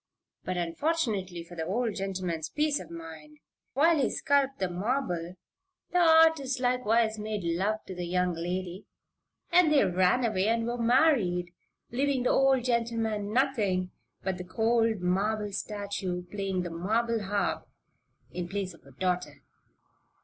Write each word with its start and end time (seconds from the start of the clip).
But, 0.43 0.57
unfortunately 0.57 1.43
for 1.43 1.53
the 1.55 1.67
old 1.67 1.93
gentleman's 1.93 2.49
peace 2.49 2.79
of 2.79 2.89
mind 2.89 3.37
while 3.73 3.99
he 3.99 4.09
sculped 4.09 4.57
the 4.57 4.67
marble 4.67 5.35
the 5.91 5.99
artist 5.99 6.59
likewise 6.59 7.19
made 7.19 7.43
love 7.43 7.85
to 7.85 7.93
the 7.93 8.07
young 8.07 8.33
lady 8.33 8.87
and 9.51 9.71
they 9.71 9.85
ran 9.85 10.25
away 10.25 10.47
and 10.47 10.65
were 10.65 10.79
married, 10.79 11.53
leaving 11.91 12.23
the 12.23 12.31
old 12.31 12.63
gentleman 12.63 13.31
nothing 13.31 13.91
but 14.23 14.39
the 14.39 14.43
cold 14.43 15.01
marble 15.01 15.51
statue 15.51 16.23
playing 16.31 16.63
the 16.63 16.71
marble 16.71 17.21
harp, 17.21 17.69
in 18.31 18.47
place 18.49 18.73
of 18.73 18.83
a 18.87 18.91
daughter. 18.93 19.43